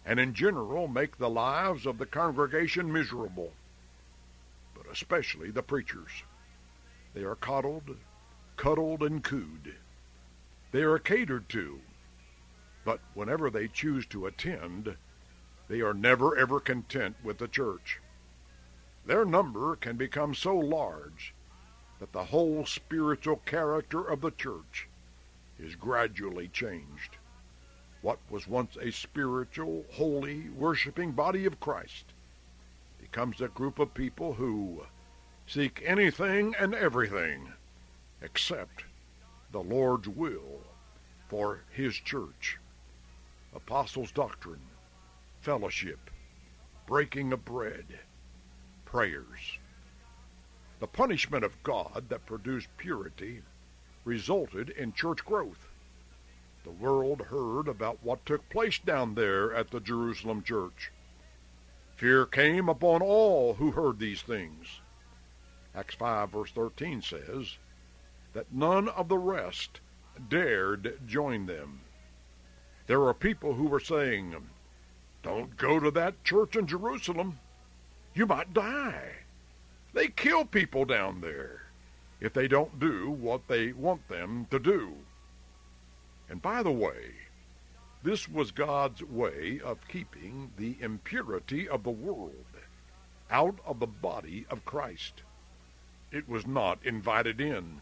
and 0.04 0.20
in 0.20 0.34
general 0.34 0.88
make 0.88 1.16
the 1.16 1.30
lives 1.30 1.86
of 1.86 1.98
the 1.98 2.06
congregation 2.06 2.92
miserable, 2.92 3.52
but 4.74 4.86
especially 4.92 5.50
the 5.50 5.62
preachers. 5.62 6.10
They 7.16 7.24
are 7.24 7.34
coddled, 7.34 7.96
cuddled, 8.58 9.02
and 9.02 9.24
cooed. 9.24 9.76
They 10.70 10.82
are 10.82 10.98
catered 10.98 11.48
to, 11.48 11.80
but 12.84 13.00
whenever 13.14 13.48
they 13.48 13.68
choose 13.68 14.04
to 14.08 14.26
attend, 14.26 14.98
they 15.66 15.80
are 15.80 15.94
never 15.94 16.36
ever 16.36 16.60
content 16.60 17.16
with 17.24 17.38
the 17.38 17.48
church. 17.48 18.00
Their 19.06 19.24
number 19.24 19.76
can 19.76 19.96
become 19.96 20.34
so 20.34 20.58
large 20.58 21.32
that 22.00 22.12
the 22.12 22.24
whole 22.24 22.66
spiritual 22.66 23.36
character 23.46 24.06
of 24.06 24.20
the 24.20 24.32
church 24.32 24.86
is 25.58 25.74
gradually 25.74 26.48
changed. 26.48 27.16
What 28.02 28.18
was 28.28 28.46
once 28.46 28.76
a 28.76 28.92
spiritual, 28.92 29.86
holy, 29.92 30.50
worshiping 30.50 31.12
body 31.12 31.46
of 31.46 31.60
Christ 31.60 32.12
becomes 33.00 33.40
a 33.40 33.48
group 33.48 33.78
of 33.78 33.94
people 33.94 34.34
who 34.34 34.82
seek 35.46 35.82
anything 35.84 36.54
and 36.58 36.74
everything 36.74 37.52
except 38.20 38.84
the 39.52 39.62
Lord's 39.62 40.08
will 40.08 40.60
for 41.28 41.60
His 41.70 41.94
church. 41.94 42.58
Apostles' 43.54 44.10
doctrine, 44.10 44.60
fellowship, 45.40 46.10
breaking 46.86 47.32
of 47.32 47.44
bread, 47.44 47.86
prayers. 48.84 49.58
The 50.80 50.86
punishment 50.86 51.44
of 51.44 51.62
God 51.62 52.06
that 52.08 52.26
produced 52.26 52.68
purity 52.76 53.42
resulted 54.04 54.70
in 54.70 54.92
church 54.92 55.24
growth. 55.24 55.68
The 56.64 56.70
world 56.70 57.22
heard 57.22 57.68
about 57.68 58.02
what 58.02 58.26
took 58.26 58.48
place 58.50 58.78
down 58.78 59.14
there 59.14 59.54
at 59.54 59.70
the 59.70 59.80
Jerusalem 59.80 60.42
church. 60.42 60.90
Fear 61.96 62.26
came 62.26 62.68
upon 62.68 63.02
all 63.02 63.54
who 63.54 63.70
heard 63.70 63.98
these 63.98 64.20
things. 64.20 64.80
Acts 65.76 65.94
5 65.96 66.30
verse 66.30 66.50
13 66.52 67.02
says 67.02 67.58
that 68.32 68.50
none 68.50 68.88
of 68.88 69.08
the 69.08 69.18
rest 69.18 69.80
dared 70.30 70.98
join 71.06 71.44
them. 71.44 71.82
There 72.86 73.00
were 73.00 73.12
people 73.12 73.52
who 73.52 73.66
were 73.66 73.80
saying, 73.80 74.34
Don't 75.22 75.56
go 75.58 75.78
to 75.78 75.90
that 75.90 76.24
church 76.24 76.56
in 76.56 76.66
Jerusalem. 76.66 77.40
You 78.14 78.24
might 78.24 78.54
die. 78.54 79.16
They 79.92 80.08
kill 80.08 80.46
people 80.46 80.86
down 80.86 81.20
there 81.20 81.66
if 82.20 82.32
they 82.32 82.48
don't 82.48 82.80
do 82.80 83.10
what 83.10 83.46
they 83.46 83.72
want 83.72 84.08
them 84.08 84.46
to 84.50 84.58
do. 84.58 84.94
And 86.30 86.40
by 86.40 86.62
the 86.62 86.72
way, 86.72 87.12
this 88.02 88.28
was 88.28 88.50
God's 88.50 89.02
way 89.02 89.60
of 89.62 89.86
keeping 89.88 90.52
the 90.56 90.76
impurity 90.80 91.68
of 91.68 91.82
the 91.82 91.90
world 91.90 92.46
out 93.30 93.58
of 93.66 93.80
the 93.80 93.86
body 93.86 94.46
of 94.48 94.64
Christ. 94.64 95.22
It 96.12 96.28
was 96.28 96.46
not 96.46 96.84
invited 96.84 97.40
in. 97.40 97.80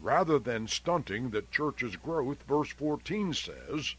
Rather 0.00 0.38
than 0.38 0.68
stunting 0.68 1.30
the 1.30 1.42
church's 1.42 1.96
growth, 1.96 2.44
verse 2.44 2.70
14 2.70 3.34
says, 3.34 3.96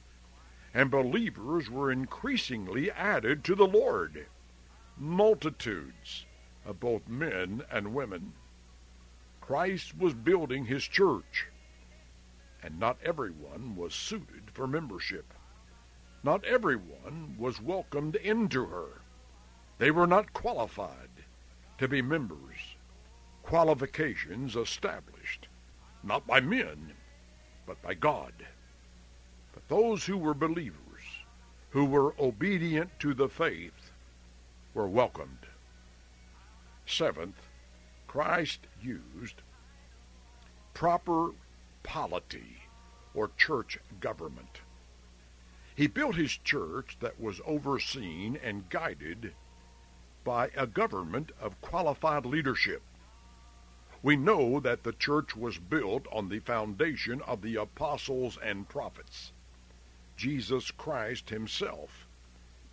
and 0.74 0.92
believers 0.92 1.70
were 1.70 1.92
increasingly 1.92 2.92
added 2.92 3.44
to 3.44 3.56
the 3.56 3.68
Lord, 3.68 4.28
multitudes 4.96 6.26
of 6.66 6.80
both 6.80 7.08
men 7.08 7.64
and 7.72 7.94
women. 7.94 8.34
Christ 9.42 9.98
was 9.98 10.14
building 10.14 10.66
his 10.66 10.84
church, 10.84 11.48
and 12.62 12.80
not 12.80 12.98
everyone 13.04 13.76
was 13.76 13.96
suited 13.96 14.52
for 14.54 14.68
membership. 14.68 15.34
Not 16.22 16.46
everyone 16.46 17.36
was 17.38 17.62
welcomed 17.62 18.16
into 18.16 18.68
her. 18.68 19.02
They 19.78 19.90
were 19.90 20.08
not 20.08 20.34
qualified 20.34 21.10
to 21.78 21.88
be 21.88 22.02
members. 22.02 22.69
Qualifications 23.50 24.56
established, 24.56 25.48
not 26.04 26.28
by 26.28 26.40
men, 26.40 26.94
but 27.66 27.82
by 27.82 27.96
God. 27.96 28.32
But 29.56 29.68
those 29.68 30.06
who 30.06 30.20
were 30.20 30.36
believers, 30.36 31.02
who 31.72 31.86
were 31.86 32.14
obedient 32.20 32.92
to 33.00 33.16
the 33.16 33.28
faith, 33.28 33.90
were 34.76 34.88
welcomed. 34.88 35.48
Seventh, 36.86 37.50
Christ 38.06 38.68
used 38.84 39.42
proper 40.76 41.32
polity 41.82 42.62
or 43.16 43.32
church 43.36 43.80
government. 44.00 44.62
He 45.74 45.88
built 45.88 46.18
his 46.18 46.38
church 46.38 46.98
that 47.00 47.20
was 47.20 47.42
overseen 47.48 48.38
and 48.44 48.70
guided 48.70 49.34
by 50.24 50.52
a 50.56 50.68
government 50.68 51.32
of 51.42 51.60
qualified 51.62 52.28
leadership. 52.28 52.84
We 54.02 54.16
know 54.16 54.60
that 54.60 54.84
the 54.84 54.94
church 54.94 55.36
was 55.36 55.58
built 55.58 56.08
on 56.12 56.30
the 56.30 56.40
foundation 56.40 57.22
of 57.24 57.42
the 57.42 57.56
apostles 57.56 58.38
and 58.42 58.68
prophets, 58.68 59.34
Jesus 60.16 60.72
Christ 60.72 61.30
himself 61.30 62.08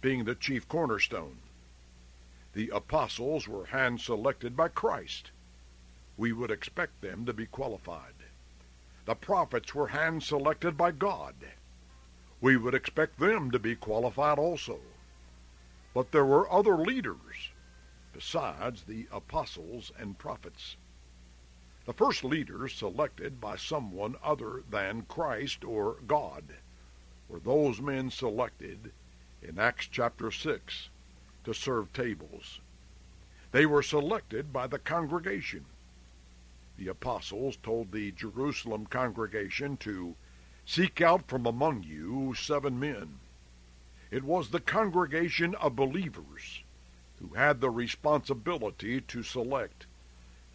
being 0.01 0.25
the 0.25 0.37
chief 0.37 0.69
cornerstone. 0.69 1.39
The 2.53 2.69
apostles 2.69 3.49
were 3.49 3.67
hand 3.67 4.01
selected 4.01 4.57
by 4.57 4.69
Christ. 4.69 5.33
We 6.17 6.33
would 6.33 6.51
expect 6.51 7.01
them 7.01 7.27
to 7.27 7.33
be 7.33 7.47
qualified. 7.47 8.15
The 9.05 9.17
prophets 9.17 9.75
were 9.75 9.89
hand 9.89 10.23
selected 10.23 10.77
by 10.77 10.93
God. 10.93 11.35
We 12.41 12.57
would 12.57 12.75
expect 12.75 13.19
them 13.19 13.51
to 13.51 13.59
be 13.59 13.75
qualified 13.75 14.39
also. 14.39 14.81
But 15.93 16.13
there 16.13 16.25
were 16.25 16.51
other 16.53 16.77
leaders 16.77 17.51
besides 18.13 18.85
the 18.85 19.09
apostles 19.11 19.91
and 19.99 20.19
prophets. 20.19 20.77
The 21.87 21.93
first 21.93 22.25
leaders 22.25 22.75
selected 22.75 23.41
by 23.41 23.55
someone 23.55 24.17
other 24.21 24.65
than 24.69 25.03
Christ 25.03 25.63
or 25.63 26.01
God 26.05 26.57
were 27.29 27.39
those 27.39 27.81
men 27.81 28.11
selected 28.11 28.93
in 29.41 29.61
Acts 29.61 29.87
chapter 29.87 30.33
6 30.33 30.89
to 31.45 31.55
serve 31.55 31.93
tables. 31.93 32.61
They 33.53 33.67
were 33.67 33.85
selected 33.85 34.53
by 34.53 34.67
the 34.67 34.81
congregation. 34.81 35.67
the 36.77 36.89
apostles 36.89 37.57
told 37.63 37.93
the 37.93 38.11
Jerusalem 38.11 38.87
congregation 38.87 39.77
to 39.79 40.17
seek 40.65 41.01
out 41.01 41.29
from 41.29 41.47
among 41.47 41.85
you 41.85 42.35
seven 42.35 42.81
men. 42.81 43.21
It 44.11 44.25
was 44.25 44.51
the 44.51 44.61
congregation 44.61 45.55
of 45.55 45.77
believers 45.77 46.65
who 47.21 47.35
had 47.35 47.61
the 47.61 47.71
responsibility 47.71 49.01
to 49.03 49.23
select 49.23 49.87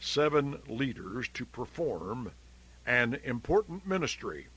seven 0.02 0.60
leaders 0.68 1.28
to 1.30 1.46
perform 1.46 2.32
an 2.86 3.20
important 3.24 3.86
ministry 3.86 4.48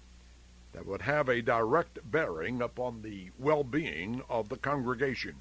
that 0.72 0.86
would 0.86 1.02
have 1.02 1.28
a 1.28 1.42
direct 1.42 1.98
bearing 2.10 2.60
upon 2.60 3.02
the 3.02 3.28
well-being 3.38 4.22
of 4.28 4.48
the 4.48 4.56
congregation. 4.56 5.36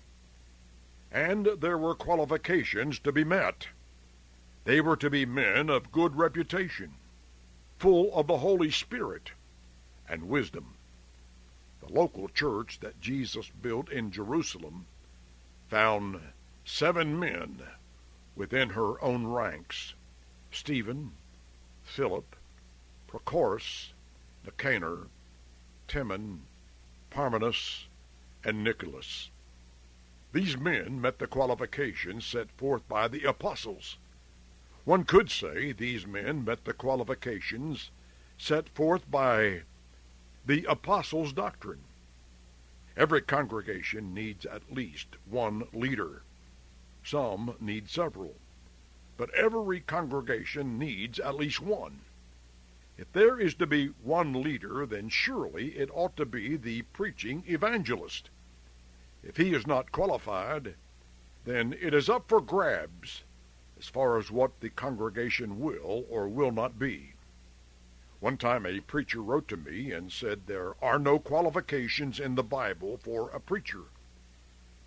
And 1.12 1.46
there 1.46 1.78
were 1.78 1.96
qualifications 1.96 3.00
to 3.00 3.12
be 3.12 3.24
met. 3.24 3.68
They 4.66 4.82
were 4.82 4.98
to 4.98 5.10
be 5.10 5.26
men 5.26 5.70
of 5.70 5.92
good 5.92 6.16
reputation, 6.16 6.94
full 7.80 8.14
of 8.14 8.28
the 8.28 8.38
Holy 8.38 8.72
Spirit 8.72 9.32
and 10.08 10.30
wisdom. 10.30 10.76
The 11.86 11.94
local 11.94 12.30
church 12.30 12.80
that 12.82 13.02
Jesus 13.02 13.50
built 13.62 13.90
in 13.90 14.12
Jerusalem 14.12 14.86
found 15.70 16.20
seven 16.66 17.20
men 17.20 17.62
within 18.36 18.70
her 18.70 19.02
own 19.04 19.28
ranks 19.28 19.94
Stephen, 20.52 21.12
Philip, 21.84 22.36
Prochorus, 23.08 23.94
Nicanor, 24.46 25.08
Timon, 25.88 26.42
Parmenas, 27.10 27.88
and 28.44 28.64
Nicholas. 28.64 29.30
These 30.32 30.58
men 30.58 31.00
met 31.00 31.20
the 31.20 31.28
qualifications 31.28 32.26
set 32.26 32.50
forth 32.52 32.88
by 32.88 33.08
the 33.08 33.24
apostles. 33.24 33.98
One 34.86 35.04
could 35.04 35.30
say 35.30 35.72
these 35.72 36.06
men 36.06 36.44
met 36.44 36.66
the 36.66 36.74
qualifications 36.74 37.92
set 38.38 38.68
forth 38.70 39.10
by 39.10 39.62
the 40.46 40.66
apostles' 40.66 41.34
doctrine. 41.34 41.84
Every 42.98 43.22
congregation 43.22 44.14
needs 44.14 44.46
at 44.46 44.74
least 44.74 45.16
one 45.26 45.68
leader. 45.72 46.24
Some 47.06 47.58
need 47.60 47.90
several. 47.90 48.38
But 49.18 49.34
every 49.34 49.82
congregation 49.82 50.80
needs 50.80 51.20
at 51.20 51.36
least 51.36 51.60
one. 51.60 52.02
If 52.98 53.12
there 53.12 53.40
is 53.40 53.56
to 53.56 53.68
be 53.68 53.88
one 53.88 54.42
leader, 54.42 54.86
then 54.86 55.10
surely 55.10 55.78
it 55.78 55.90
ought 55.92 56.16
to 56.16 56.26
be 56.26 56.56
the 56.56 56.84
preaching 56.84 57.44
evangelist. 57.46 58.30
If 59.22 59.38
he 59.38 59.54
is 59.54 59.68
not 59.68 59.92
qualified, 59.92 60.76
then 61.44 61.74
it 61.74 61.94
is 61.94 62.08
up 62.10 62.30
for 62.30 62.40
grabs 62.40 63.24
as 63.78 63.88
far 63.88 64.18
as 64.18 64.32
what 64.32 64.62
the 64.62 64.70
congregation 64.70 65.60
will 65.60 66.06
or 66.10 66.30
will 66.30 66.52
not 66.52 66.80
be. 66.80 67.14
One 68.22 68.38
time 68.38 68.66
a 68.66 68.80
preacher 68.80 69.22
wrote 69.22 69.50
to 69.50 69.58
me 69.58 69.92
and 69.92 70.10
said 70.10 70.48
there 70.48 70.76
are 70.82 71.00
no 71.00 71.20
qualifications 71.20 72.20
in 72.20 72.36
the 72.36 72.44
Bible 72.44 72.96
for 72.96 73.30
a 73.32 73.42
preacher. 73.42 73.84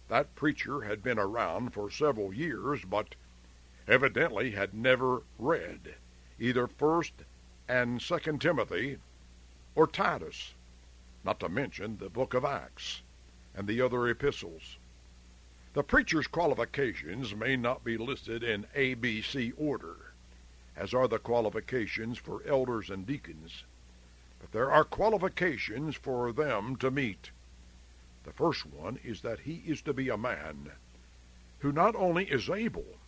That 0.09 0.37
preacher 0.37 0.83
had 0.83 1.03
been 1.03 1.19
around 1.19 1.71
for 1.71 1.91
several 1.91 2.33
years, 2.33 2.85
but 2.85 3.17
evidently 3.89 4.53
had 4.53 4.73
never 4.73 5.25
read 5.37 5.97
either 6.39 6.69
First 6.69 7.25
and 7.67 8.01
Second 8.01 8.41
Timothy 8.41 8.99
or 9.75 9.89
Titus, 9.89 10.55
not 11.25 11.41
to 11.41 11.49
mention 11.49 11.99
the 11.99 12.09
book 12.09 12.35
of 12.35 12.45
Acts 12.45 13.03
and 13.53 13.67
the 13.67 13.81
other 13.81 14.07
epistles. 14.07 14.79
The 15.73 15.83
preacher's 15.83 16.29
qualifications 16.29 17.35
may 17.35 17.57
not 17.57 17.83
be 17.83 17.97
listed 17.99 18.45
in 18.45 18.69
ABC 18.77 19.55
order, 19.57 20.13
as 20.77 20.95
are 20.95 21.09
the 21.09 21.19
qualifications 21.19 22.17
for 22.17 22.45
elders 22.45 22.91
and 22.91 23.05
deacons, 23.05 23.65
but 24.39 24.53
there 24.53 24.71
are 24.71 24.85
qualifications 24.85 25.97
for 25.97 26.31
them 26.31 26.77
to 26.77 26.93
meet. 26.93 27.33
The 28.27 28.33
first 28.33 28.67
one 28.67 28.99
is 29.05 29.21
that 29.21 29.39
he 29.39 29.63
is 29.67 29.81
to 29.83 29.93
be 29.93 30.09
a 30.09 30.17
man 30.17 30.73
who 31.61 31.71
not 31.71 31.95
only 31.95 32.25
is 32.25 32.51
able, 32.51 32.99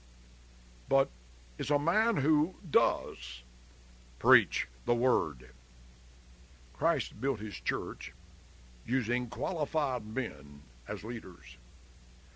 but 0.88 1.10
is 1.58 1.72
a 1.72 1.78
man 1.78 2.18
who 2.18 2.54
does 2.70 3.42
preach 4.20 4.68
the 4.86 4.94
Word. 4.94 5.50
Christ 6.72 7.20
built 7.20 7.40
his 7.40 7.56
church 7.56 8.12
using 8.86 9.26
qualified 9.28 10.06
men 10.06 10.62
as 10.86 11.02
leaders. 11.02 11.56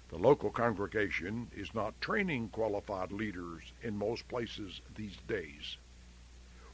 The 0.08 0.18
local 0.18 0.50
congregation 0.50 1.52
is 1.56 1.72
not 1.72 2.00
training 2.00 2.48
qualified 2.48 3.12
leaders 3.12 3.62
in 3.80 3.96
most 3.96 4.26
places 4.26 4.80
these 4.96 5.18
days. 5.28 5.76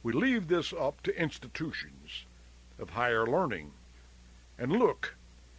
We 0.02 0.14
leave 0.14 0.48
this 0.48 0.72
up 0.72 1.02
to 1.02 1.20
institutions 1.20 2.24
of 2.78 2.90
higher 2.90 3.26
learning. 3.26 3.72
And 4.58 4.72
look 4.72 5.14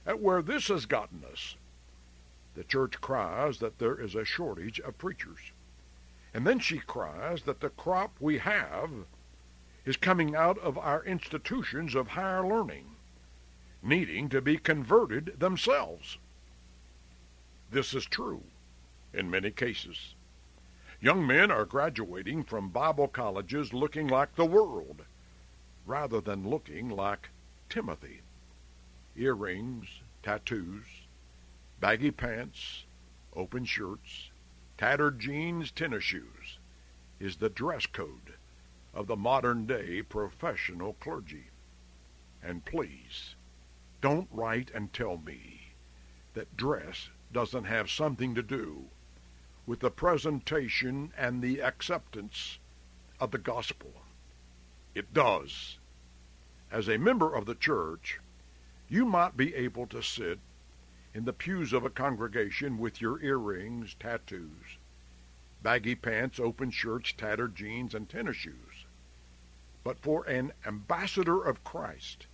at 0.10 0.20
where 0.20 0.42
this 0.42 0.70
has 0.70 0.88
gotten 0.88 1.24
us. 1.32 1.56
The 2.56 2.64
church 2.64 3.00
cries 3.00 3.60
that 3.60 3.78
there 3.78 3.94
is 3.96 4.16
a 4.16 4.26
shortage 4.26 4.80
of 4.80 4.98
preachers. 4.98 5.52
And 6.34 6.48
then 6.48 6.58
she 6.58 6.80
cries 6.80 7.44
that 7.44 7.60
the 7.60 7.70
crop 7.70 8.18
we 8.20 8.40
have 8.40 8.90
is 9.86 9.98
coming 9.98 10.36
out 10.36 10.58
of 10.58 10.80
our 10.80 11.06
institutions 11.06 11.94
of 11.94 12.08
higher 12.08 12.44
learning, 12.44 12.96
needing 13.84 14.30
to 14.30 14.42
be 14.42 14.58
converted 14.58 15.40
themselves. 15.40 16.18
This 17.70 17.94
is 17.94 18.08
true 18.08 18.42
in 19.14 19.30
many 19.30 19.52
cases. 19.52 20.16
Young 21.00 21.26
men 21.26 21.52
are 21.52 21.66
graduating 21.66 22.46
from 22.46 22.70
Bible 22.70 23.10
colleges 23.10 23.74
looking 23.74 24.08
like 24.08 24.36
the 24.36 24.46
world 24.48 25.04
rather 25.86 26.20
than 26.20 26.50
looking 26.50 26.90
like 26.90 27.30
Timothy. 27.70 28.22
Earrings, 29.20 30.00
tattoos, 30.24 30.86
baggy 31.82 32.10
pants, 32.10 32.86
open 33.36 33.66
shirts, 33.66 34.32
tattered 34.78 35.20
jeans, 35.20 35.72
tennis 35.72 36.06
shoes 36.06 36.58
is 37.20 37.36
the 37.36 37.50
dress 37.50 37.86
code 37.86 38.36
of 38.94 39.08
the 39.08 39.18
modern 39.18 39.66
day 39.66 40.02
professional 40.02 40.94
clergy. 41.02 41.48
And 42.42 42.64
please, 42.64 43.36
don't 44.00 44.30
write 44.32 44.72
and 44.74 44.94
tell 44.94 45.18
me 45.18 45.74
that 46.34 46.56
dress 46.56 47.10
doesn't 47.34 47.66
have 47.66 47.92
something 47.92 48.34
to 48.36 48.42
do 48.42 48.86
with 49.66 49.82
the 49.82 49.92
presentation 49.92 51.12
and 51.18 51.42
the 51.42 51.62
acceptance 51.62 52.58
of 53.20 53.32
the 53.32 53.38
gospel. 53.38 53.92
It 54.96 55.14
does. 55.14 55.78
As 56.72 56.88
a 56.88 56.98
member 56.98 57.36
of 57.36 57.46
the 57.46 57.56
church, 57.56 58.22
you 58.90 59.06
might 59.06 59.38
be 59.38 59.54
able 59.54 59.86
to 59.86 60.02
sit 60.02 60.40
in 61.14 61.26
the 61.26 61.34
pews 61.34 61.74
of 61.74 61.86
a 61.86 61.90
congregation 61.92 62.80
with 62.80 63.00
your 63.00 63.22
earrings, 63.22 63.96
tattoos, 64.00 64.78
baggy 65.62 65.94
pants, 65.94 66.40
open 66.40 66.72
shirts, 66.72 67.14
tattered 67.14 67.56
jeans, 67.56 67.94
and 67.94 68.10
tennis 68.10 68.38
shoes. 68.38 68.86
But 69.84 70.00
for 70.00 70.24
an 70.26 70.54
ambassador 70.66 71.44
of 71.44 71.64
Christ 71.64 72.26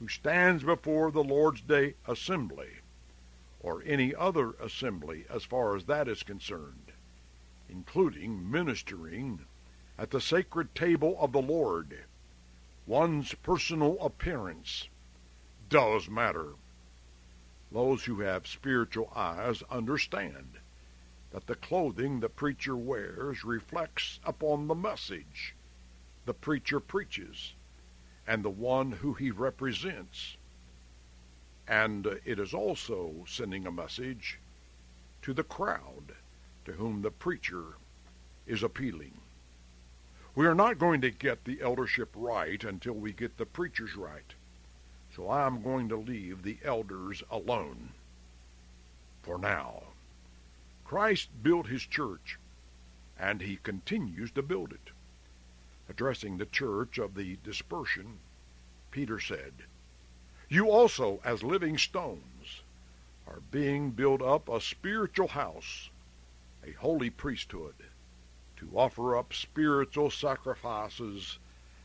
who 0.00 0.08
stands 0.08 0.64
before 0.64 1.10
the 1.10 1.24
Lord's 1.24 1.60
Day 1.60 1.94
assembly, 2.06 2.68
or 3.60 3.82
any 3.86 4.14
other 4.14 4.52
assembly 4.60 5.24
as 5.30 5.44
far 5.44 5.74
as 5.74 5.84
that 5.84 6.08
is 6.08 6.22
concerned, 6.22 6.92
including 7.68 8.50
ministering 8.50 9.46
at 9.98 10.10
the 10.10 10.20
sacred 10.20 10.74
table 10.74 11.16
of 11.18 11.32
the 11.32 11.40
Lord. 11.40 12.04
One's 12.86 13.34
personal 13.34 13.98
appearance 14.00 14.88
does 15.68 16.08
matter. 16.08 16.54
Those 17.72 18.04
who 18.04 18.20
have 18.20 18.46
spiritual 18.46 19.12
eyes 19.14 19.62
understand 19.70 20.58
that 21.32 21.46
the 21.46 21.56
clothing 21.56 22.20
the 22.20 22.28
preacher 22.28 22.76
wears 22.76 23.44
reflects 23.44 24.20
upon 24.24 24.66
the 24.66 24.74
message 24.74 25.54
the 26.24 26.34
preacher 26.34 26.80
preaches 26.80 27.54
and 28.26 28.44
the 28.44 28.50
one 28.50 28.92
who 28.92 29.14
he 29.14 29.30
represents 29.30 30.36
and 31.68 32.06
it 32.24 32.38
is 32.38 32.54
also 32.54 33.24
sending 33.26 33.66
a 33.66 33.72
message 33.72 34.38
to 35.22 35.32
the 35.34 35.42
crowd 35.42 36.14
to 36.64 36.72
whom 36.72 37.02
the 37.02 37.10
preacher 37.10 37.76
is 38.46 38.62
appealing. 38.62 39.20
We 40.34 40.46
are 40.46 40.54
not 40.54 40.78
going 40.78 41.00
to 41.00 41.10
get 41.10 41.44
the 41.44 41.60
eldership 41.60 42.10
right 42.14 42.62
until 42.62 42.92
we 42.92 43.12
get 43.12 43.36
the 43.36 43.46
preachers 43.46 43.96
right. 43.96 44.34
So 45.16 45.30
I 45.30 45.46
am 45.46 45.62
going 45.62 45.88
to 45.88 45.96
leave 45.96 46.42
the 46.42 46.58
elders 46.62 47.22
alone 47.30 47.94
for 49.22 49.38
now. 49.38 49.84
Christ 50.84 51.30
built 51.42 51.68
his 51.68 51.84
church, 51.84 52.38
and 53.18 53.40
he 53.40 53.56
continues 53.56 54.30
to 54.32 54.42
build 54.42 54.74
it. 54.74 54.90
Addressing 55.88 56.36
the 56.36 56.44
church 56.44 56.98
of 56.98 57.14
the 57.14 57.38
dispersion, 57.42 58.18
Peter 58.90 59.18
said, 59.18 59.54
you 60.50 60.70
also, 60.70 61.22
as 61.24 61.42
living 61.42 61.78
stones, 61.78 62.60
are 63.26 63.40
being 63.50 63.92
built 63.92 64.20
up 64.20 64.50
a 64.50 64.60
spiritual 64.60 65.28
house, 65.28 65.88
a 66.62 66.72
holy 66.72 67.08
priesthood, 67.08 67.74
to 68.58 68.70
offer 68.74 69.16
up 69.16 69.32
spiritual 69.32 70.10
sacrifices 70.10 71.38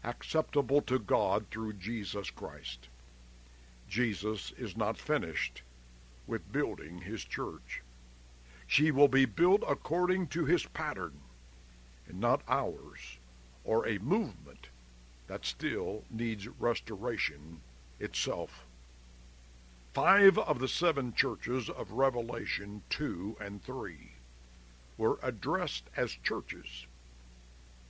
acceptable 0.03 0.81
to 0.81 0.99
God 0.99 1.45
through 1.49 1.73
Jesus 1.73 2.29
Christ. 2.29 2.89
Jesus 3.91 4.53
is 4.57 4.77
not 4.77 4.97
finished 4.97 5.63
with 6.25 6.53
building 6.53 7.01
his 7.01 7.25
church. 7.25 7.83
She 8.65 8.89
will 8.89 9.09
be 9.09 9.25
built 9.25 9.63
according 9.67 10.27
to 10.27 10.45
his 10.45 10.65
pattern 10.67 11.19
and 12.07 12.17
not 12.17 12.41
ours 12.47 13.17
or 13.65 13.85
a 13.85 13.99
movement 13.99 14.69
that 15.27 15.45
still 15.45 16.05
needs 16.09 16.47
restoration 16.47 17.59
itself. 17.99 18.63
Five 19.91 20.37
of 20.37 20.59
the 20.59 20.69
seven 20.69 21.13
churches 21.13 21.69
of 21.69 21.91
Revelation 21.91 22.83
2 22.91 23.35
and 23.41 23.61
3 23.61 24.13
were 24.97 25.19
addressed 25.21 25.89
as 25.97 26.11
churches, 26.23 26.85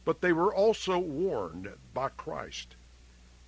but 0.04 0.22
they 0.22 0.34
were 0.34 0.52
also 0.52 0.98
warned 0.98 1.72
by 1.94 2.10
Christ 2.10 2.76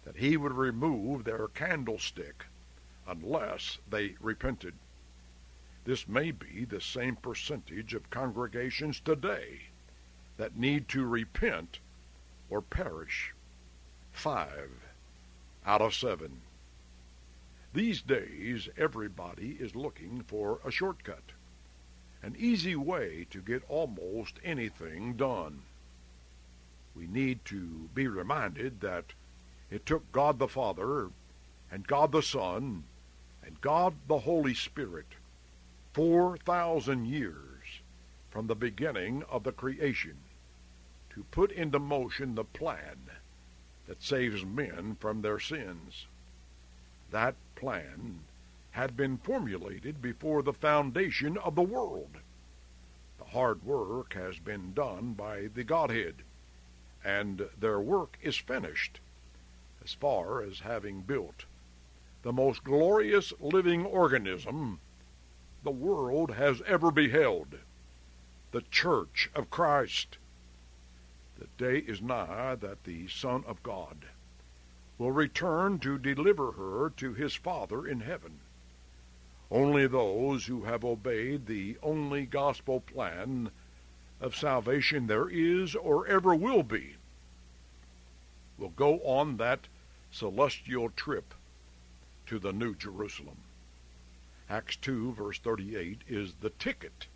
that 0.05 0.17
he 0.17 0.37
would 0.37 0.53
remove 0.53 1.23
their 1.23 1.47
candlestick 1.47 2.45
unless 3.07 3.77
they 3.89 4.15
repented. 4.19 4.73
This 5.85 6.07
may 6.07 6.31
be 6.31 6.65
the 6.65 6.81
same 6.81 7.15
percentage 7.15 7.93
of 7.93 8.09
congregations 8.09 8.99
today 8.99 9.63
that 10.37 10.55
need 10.55 10.87
to 10.89 11.05
repent 11.05 11.79
or 12.49 12.61
perish. 12.61 13.33
Five 14.11 14.69
out 15.65 15.81
of 15.81 15.93
seven. 15.93 16.41
These 17.73 18.01
days, 18.01 18.69
everybody 18.77 19.57
is 19.59 19.75
looking 19.75 20.23
for 20.23 20.59
a 20.63 20.71
shortcut, 20.71 21.31
an 22.21 22.35
easy 22.37 22.75
way 22.75 23.25
to 23.31 23.41
get 23.41 23.63
almost 23.67 24.39
anything 24.43 25.13
done. 25.13 25.63
We 26.95 27.07
need 27.07 27.43
to 27.45 27.89
be 27.95 28.07
reminded 28.07 28.81
that 28.81 29.05
it 29.73 29.87
took 29.87 30.11
God 30.11 30.37
the 30.37 30.47
Father 30.47 31.09
and 31.71 31.87
God 31.87 32.11
the 32.11 32.21
Son 32.21 32.83
and 33.43 33.59
God 33.59 33.95
the 34.07 34.19
Holy 34.19 34.53
Spirit 34.53 35.07
4,000 35.93 37.07
years 37.07 37.81
from 38.29 38.45
the 38.45 38.55
beginning 38.55 39.23
of 39.31 39.43
the 39.43 39.51
creation 39.51 40.17
to 41.09 41.23
put 41.31 41.51
into 41.51 41.79
motion 41.79 42.35
the 42.35 42.43
plan 42.43 42.97
that 43.87 44.03
saves 44.03 44.45
men 44.45 44.95
from 44.99 45.23
their 45.23 45.39
sins. 45.39 46.05
That 47.09 47.33
plan 47.55 48.19
had 48.73 48.95
been 48.95 49.17
formulated 49.17 50.03
before 50.03 50.43
the 50.43 50.53
foundation 50.53 51.35
of 51.35 51.55
the 51.55 51.63
world. 51.63 52.17
The 53.17 53.25
hard 53.25 53.63
work 53.63 54.13
has 54.13 54.37
been 54.37 54.75
done 54.75 55.13
by 55.13 55.47
the 55.47 55.63
Godhead, 55.63 56.17
and 57.03 57.49
their 57.59 57.79
work 57.79 58.19
is 58.21 58.37
finished 58.37 58.99
as 59.83 59.93
far 59.93 60.41
as 60.41 60.59
having 60.61 61.01
built 61.01 61.45
the 62.21 62.31
most 62.31 62.63
glorious 62.63 63.33
living 63.39 63.85
organism 63.85 64.79
the 65.63 65.71
world 65.71 66.31
has 66.31 66.61
ever 66.61 66.89
beheld, 66.89 67.55
the 68.51 68.61
Church 68.61 69.29
of 69.35 69.49
Christ. 69.49 70.17
The 71.37 71.47
day 71.57 71.79
is 71.79 72.01
nigh 72.01 72.55
that 72.55 72.83
the 72.85 73.07
Son 73.07 73.43
of 73.45 73.61
God 73.63 74.05
will 74.97 75.11
return 75.11 75.79
to 75.79 75.97
deliver 75.97 76.53
her 76.53 76.89
to 76.97 77.13
his 77.13 77.35
Father 77.35 77.85
in 77.85 78.01
heaven. 78.01 78.39
Only 79.51 79.87
those 79.87 80.45
who 80.45 80.63
have 80.63 80.85
obeyed 80.85 81.45
the 81.45 81.77
only 81.83 82.25
gospel 82.25 82.79
plan 82.79 83.51
of 84.21 84.35
salvation 84.35 85.07
there 85.07 85.29
is 85.29 85.75
or 85.75 86.07
ever 86.07 86.33
will 86.33 86.63
be 86.63 86.95
will 88.57 88.69
go 88.69 88.99
on 88.99 89.37
that 89.37 89.67
celestial 90.13 90.89
trip 90.91 91.33
to 92.27 92.37
the 92.37 92.53
New 92.53 92.75
Jerusalem. 92.75 93.37
Acts 94.49 94.75
2, 94.75 95.13
verse 95.13 95.39
38, 95.39 96.01
is 96.07 96.35
the 96.35 96.51
ticket 96.51 97.07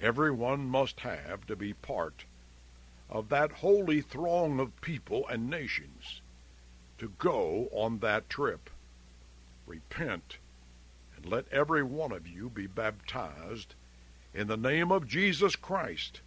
everyone 0.00 0.66
must 0.66 1.00
have 1.00 1.46
to 1.46 1.54
be 1.54 1.72
part 1.74 2.24
of 3.08 3.28
that 3.28 3.52
holy 3.52 4.00
throng 4.00 4.58
of 4.58 4.80
people 4.80 5.28
and 5.28 5.50
nations 5.50 6.22
to 6.98 7.12
go 7.18 7.68
on 7.70 7.98
that 7.98 8.28
trip. 8.30 8.70
Repent 9.66 10.38
and 11.16 11.26
let 11.26 11.46
every 11.52 11.82
one 11.82 12.10
of 12.10 12.26
you 12.26 12.48
be 12.48 12.66
baptized 12.66 13.74
in 14.32 14.46
the 14.46 14.56
name 14.56 14.90
of 14.90 15.06
Jesus 15.06 15.54
Christ 15.54 16.20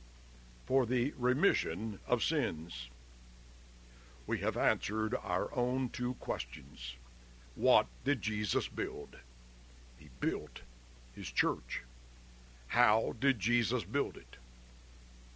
for 0.66 0.86
the 0.86 1.14
remission 1.18 2.00
of 2.08 2.24
sins. 2.24 2.90
We 4.28 4.40
have 4.40 4.58
answered 4.58 5.16
our 5.24 5.54
own 5.54 5.90
two 5.90 6.16
questions. 6.16 6.96
What 7.56 7.86
did 8.04 8.22
Jesus 8.22 8.68
build? 8.68 9.18
He 9.98 10.10
built 10.20 10.62
his 11.14 11.28
church. 11.28 11.84
How 12.68 13.16
did 13.20 13.40
Jesus 13.40 13.84
build 13.84 14.18
it? 14.18 14.38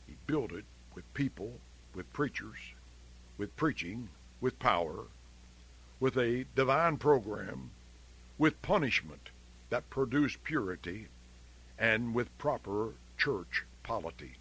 He 0.08 0.16
built 0.26 0.52
it 0.52 0.66
with 0.96 1.14
people, 1.14 1.60
with 1.94 2.12
preachers, 2.14 2.58
with 3.38 3.56
preaching, 3.56 4.10
with 4.42 4.60
power, 4.60 5.06
with 6.00 6.18
a 6.18 6.46
divine 6.56 6.98
program, 6.98 7.72
with 8.38 8.62
punishment 8.62 9.30
that 9.70 9.90
produced 9.90 10.44
purity, 10.44 11.08
and 11.78 12.14
with 12.14 12.38
proper 12.38 12.94
church 13.18 13.66
polity. 13.84 14.34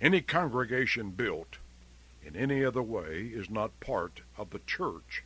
Any 0.00 0.20
congregation 0.20 1.10
built 1.10 1.58
in 2.22 2.36
any 2.36 2.64
other 2.64 2.82
way 2.82 3.30
is 3.32 3.48
not 3.48 3.80
part 3.80 4.22
of 4.36 4.50
the 4.50 4.60
church 4.60 5.24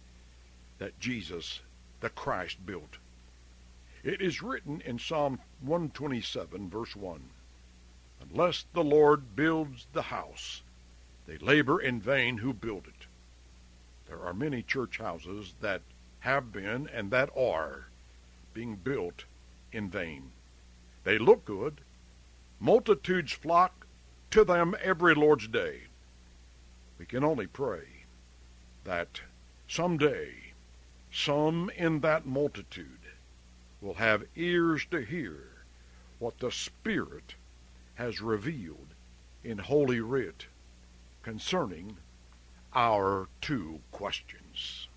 that 0.79 0.99
Jesus, 1.01 1.61
the 2.01 2.11
Christ, 2.11 2.65
built. 2.67 2.99
It 4.03 4.21
is 4.21 4.43
written 4.43 4.81
in 4.81 4.99
Psalm 4.99 5.39
127, 5.61 6.69
verse 6.69 6.97
1 6.97 7.21
Unless 8.21 8.67
the 8.73 8.85
Lord 8.85 9.37
builds 9.37 9.87
the 9.93 10.03
house, 10.03 10.63
they 11.27 11.39
labor 11.39 11.81
in 11.81 12.01
vain 12.01 12.39
who 12.39 12.53
build 12.53 12.87
it. 12.87 13.07
There 14.09 14.21
are 14.27 14.35
many 14.35 14.63
church 14.63 14.99
houses 14.99 15.55
that 15.61 15.83
have 16.21 16.53
been 16.53 16.89
and 16.93 17.11
that 17.11 17.31
are 17.37 17.89
being 18.53 18.77
built 18.77 19.25
in 19.73 19.89
vain. 19.89 20.33
They 21.05 21.19
look 21.19 21.45
good. 21.45 21.81
Multitudes 22.61 23.33
flock 23.33 23.87
to 24.31 24.45
them 24.45 24.77
every 24.83 25.15
Lord's 25.15 25.49
day. 25.49 25.83
We 26.99 27.07
can 27.07 27.25
only 27.25 27.47
pray 27.47 28.05
that 28.85 29.21
someday 29.69 30.53
some 31.13 31.71
in 31.77 32.01
that 32.01 32.27
multitude 32.27 32.99
will 33.81 33.95
have 33.95 34.25
ears 34.37 34.87
to 34.91 35.01
hear 35.01 35.65
what 36.19 36.39
the 36.39 36.51
Spirit 36.51 37.35
has 37.95 38.21
revealed 38.21 38.95
in 39.45 39.59
Holy 39.59 40.01
Writ 40.01 40.47
concerning 41.23 41.97
our 42.75 43.29
two 43.41 43.81
questions. 43.91 44.89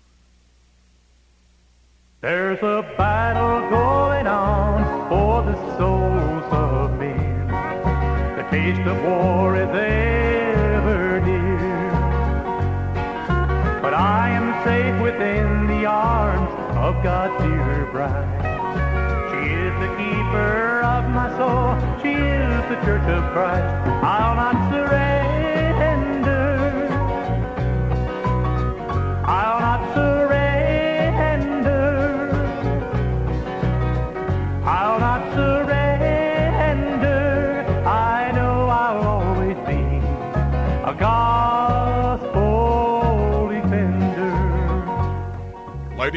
There's 2.20 2.58
a 2.60 2.82
battle 2.96 3.68
going 3.68 4.26
on 4.26 5.08
for 5.08 5.42
the 5.42 5.78
souls 5.78 6.52
of 6.52 6.98
men. 6.98 7.48
The 8.36 8.46
taste 8.50 8.88
of 8.88 9.02
war 9.02 9.56
is 9.56 9.68
ever 9.68 10.15
of 16.76 17.02
God's 17.02 17.42
dear 17.42 17.88
bride. 17.90 18.42
She 19.30 19.52
is 19.52 19.74
the 19.80 19.88
keeper 19.96 20.82
of 20.82 21.08
my 21.10 21.28
soul. 21.38 21.74
She 22.02 22.12
is 22.12 22.62
the 22.68 22.76
church 22.84 23.08
of 23.08 23.32
Christ. 23.32 23.64
I'll 24.04 24.36
not 24.36 24.70
surrender. 24.70 25.15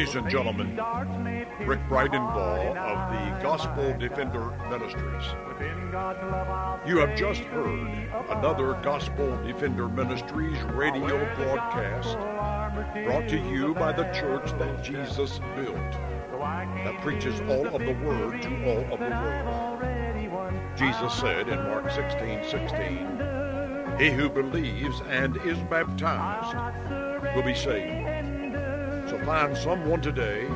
Ladies 0.00 0.14
and 0.14 0.30
gentlemen, 0.30 0.68
Rick 1.66 1.80
Bridenbaugh 1.80 2.74
of 2.74 3.12
the 3.12 3.42
Gospel 3.42 3.94
Defender 3.98 4.50
Ministries. 4.70 5.26
You 6.88 6.96
have 7.00 7.14
just 7.14 7.42
heard 7.42 8.08
another 8.30 8.80
Gospel 8.82 9.36
Defender 9.44 9.88
Ministries 9.88 10.58
radio 10.72 11.18
broadcast 11.34 12.16
brought 13.04 13.28
to 13.28 13.36
you 13.50 13.74
by 13.74 13.92
the 13.92 14.04
church 14.04 14.50
that 14.52 14.82
Jesus 14.82 15.38
built, 15.54 15.76
that 15.76 16.98
preaches 17.02 17.38
all 17.42 17.66
of 17.66 17.82
the 17.82 17.92
Word 18.02 18.40
to 18.40 18.48
all 18.70 18.94
of 18.94 19.00
the 19.00 19.10
world. 19.10 20.78
Jesus 20.78 21.12
said 21.12 21.46
in 21.46 21.58
Mark 21.64 21.90
16 21.90 22.44
16, 22.48 23.98
He 23.98 24.08
who 24.08 24.30
believes 24.30 25.02
and 25.10 25.36
is 25.44 25.58
baptized 25.68 26.56
will 27.36 27.42
be 27.42 27.54
saved. 27.54 27.99
Find 29.30 29.54
someone 29.56 30.00
today 30.00 30.48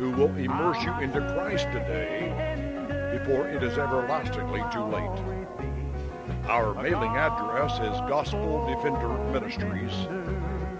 who 0.00 0.10
will 0.10 0.34
immerse 0.34 0.82
you 0.82 0.92
into 0.98 1.20
Christ 1.32 1.68
today 1.70 2.34
before 3.16 3.46
it 3.46 3.62
is 3.62 3.78
everlastingly 3.78 4.64
too 4.72 4.82
late. 4.82 5.20
Our 6.48 6.74
mailing 6.74 7.16
address 7.16 7.74
is 7.74 8.00
Gospel 8.08 8.66
Defender 8.66 9.16
Ministries, 9.30 10.08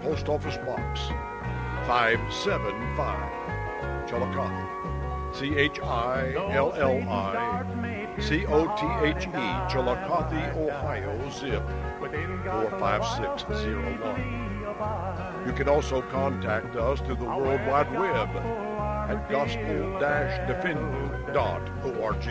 Post 0.01 0.27
Office 0.27 0.57
Box 0.57 0.99
575, 1.87 4.09
Chillicothe. 4.09 4.67
C 5.33 5.55
H 5.55 5.79
I 5.79 6.33
L 6.53 6.73
L 6.73 7.01
I 7.09 7.63
C 8.19 8.45
O 8.47 8.67
T 8.75 8.85
H 9.05 9.27
E, 9.27 9.29
Chillicothe, 9.71 10.53
Ohio, 10.57 11.29
zip 11.29 11.63
45601. 12.01 14.46
You 15.45 15.53
can 15.53 15.67
also 15.67 16.01
contact 16.03 16.75
us 16.75 16.99
through 16.99 17.15
the 17.15 17.25
World 17.25 17.65
Wide 17.65 17.91
Web 17.91 18.29
at 19.09 19.27
gospel-defend.org 19.29 22.27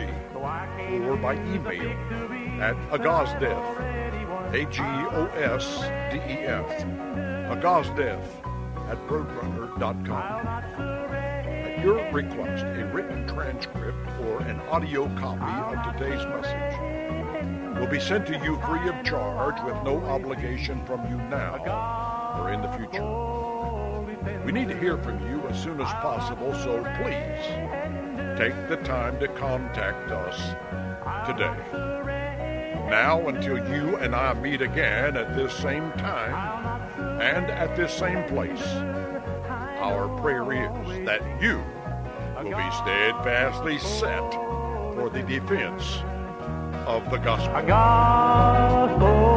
or 1.03 1.17
by 1.17 1.33
email 1.33 1.91
at 2.61 2.77
agosdef, 2.91 3.61
A-G-O-S-D-E-F, 4.53 6.69
agosdef 7.51 8.21
at 8.89 8.97
roadrunner.com. 9.07 10.47
At 10.47 11.83
your 11.83 12.09
request, 12.13 12.63
a 12.63 12.85
written 12.93 13.27
transcript 13.27 14.07
or 14.21 14.39
an 14.43 14.61
audio 14.69 15.09
copy 15.17 15.75
of 15.75 15.83
today's 15.93 16.25
message 16.27 16.79
will 17.77 17.87
be 17.87 17.99
sent 17.99 18.25
to 18.27 18.39
you 18.39 18.55
free 18.61 18.87
of 18.87 19.03
charge 19.03 19.61
with 19.63 19.75
no 19.83 20.01
obligation 20.05 20.85
from 20.85 21.05
you 21.09 21.17
now 21.29 22.06
or 22.37 22.51
in 22.53 22.61
the 22.61 22.71
future. 22.73 24.43
We 24.45 24.51
need 24.51 24.69
to 24.69 24.77
hear 24.77 24.97
from 24.97 25.19
you 25.27 25.41
as 25.47 25.61
soon 25.61 25.81
as 25.81 25.91
possible, 25.93 26.53
so 26.53 26.83
please 27.01 27.45
take 28.37 28.69
the 28.69 28.77
time 28.83 29.19
to 29.19 29.27
contact 29.29 30.11
us 30.11 30.37
today. 31.27 31.55
Now, 32.89 33.27
until 33.27 33.57
you 33.57 33.97
and 33.97 34.15
I 34.15 34.33
meet 34.33 34.61
again 34.61 35.17
at 35.17 35.35
this 35.35 35.53
same 35.53 35.91
time 35.93 36.81
and 37.21 37.51
at 37.51 37.75
this 37.75 37.93
same 37.93 38.23
place, 38.29 38.65
our 39.79 40.07
prayer 40.21 40.53
is 40.53 41.05
that 41.05 41.21
you 41.41 41.61
will 42.37 42.55
be 42.55 42.71
steadfastly 42.71 43.77
set 43.79 44.31
for 44.95 45.09
the 45.11 45.23
defense 45.23 45.97
of 46.85 47.09
the 47.11 47.17
gospel. 47.17 47.61
Gospel 47.63 49.36